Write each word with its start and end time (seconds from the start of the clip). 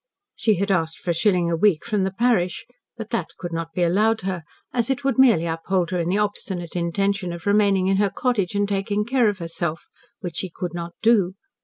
She 0.35 0.55
had 0.55 0.71
asked 0.71 0.97
for 0.97 1.11
a 1.11 1.13
shilling 1.13 1.51
a 1.51 1.55
week 1.55 1.85
from 1.85 2.03
the 2.03 2.09
parish, 2.11 2.65
but 2.97 3.11
that 3.11 3.27
could 3.37 3.53
not 3.53 3.71
be 3.73 3.83
allowed 3.83 4.21
her, 4.21 4.41
as 4.73 4.89
it 4.89 5.03
would 5.03 5.19
merely 5.19 5.45
uphold 5.45 5.91
her 5.91 5.99
in 5.99 6.09
her 6.11 6.21
obstinate 6.21 6.75
intention 6.75 7.31
of 7.31 7.45
remaining 7.45 7.85
in 7.85 7.97
her 7.97 8.09
cottage, 8.09 8.55
and 8.55 8.67
taking 8.67 9.05
care 9.05 9.29
of 9.29 9.37
herself 9.37 9.85
which 10.19 10.37
she 10.37 10.49
could 10.49 10.73
not 10.73 10.95
do. 11.03 11.35